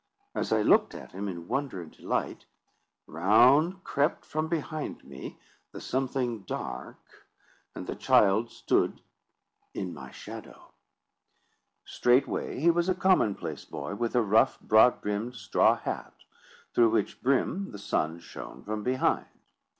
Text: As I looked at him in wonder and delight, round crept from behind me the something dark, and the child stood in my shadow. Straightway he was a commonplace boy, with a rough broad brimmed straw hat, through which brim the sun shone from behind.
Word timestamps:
As 0.33 0.51
I 0.51 0.63
looked 0.63 0.95
at 0.95 1.11
him 1.11 1.27
in 1.27 1.47
wonder 1.47 1.79
and 1.79 1.91
delight, 1.91 2.45
round 3.05 3.83
crept 3.83 4.25
from 4.25 4.47
behind 4.47 5.03
me 5.03 5.37
the 5.73 5.79
something 5.79 6.39
dark, 6.41 6.97
and 7.75 7.85
the 7.85 7.95
child 7.95 8.49
stood 8.49 8.99
in 9.75 9.93
my 9.93 10.09
shadow. 10.09 10.71
Straightway 11.85 12.59
he 12.59 12.71
was 12.71 12.89
a 12.89 12.95
commonplace 12.95 13.63
boy, 13.65 13.93
with 13.93 14.15
a 14.15 14.23
rough 14.23 14.59
broad 14.59 15.01
brimmed 15.01 15.35
straw 15.35 15.75
hat, 15.75 16.15
through 16.73 16.89
which 16.89 17.21
brim 17.21 17.69
the 17.71 17.77
sun 17.77 18.17
shone 18.17 18.63
from 18.63 18.81
behind. 18.81 19.27